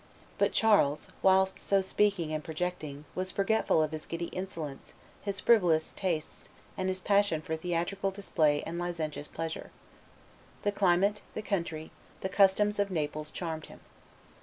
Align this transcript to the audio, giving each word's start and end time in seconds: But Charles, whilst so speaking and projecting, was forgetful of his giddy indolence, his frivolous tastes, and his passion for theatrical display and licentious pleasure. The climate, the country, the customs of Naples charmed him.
But 0.39 0.51
Charles, 0.51 1.09
whilst 1.21 1.59
so 1.59 1.79
speaking 1.81 2.33
and 2.33 2.43
projecting, 2.43 3.05
was 3.13 3.29
forgetful 3.29 3.83
of 3.83 3.91
his 3.91 4.07
giddy 4.07 4.29
indolence, 4.29 4.95
his 5.21 5.39
frivolous 5.39 5.93
tastes, 5.95 6.49
and 6.75 6.89
his 6.89 7.01
passion 7.01 7.39
for 7.39 7.55
theatrical 7.55 8.09
display 8.09 8.63
and 8.63 8.79
licentious 8.79 9.27
pleasure. 9.27 9.69
The 10.63 10.71
climate, 10.71 11.21
the 11.35 11.43
country, 11.43 11.91
the 12.21 12.29
customs 12.29 12.79
of 12.79 12.89
Naples 12.89 13.29
charmed 13.29 13.67
him. 13.67 13.79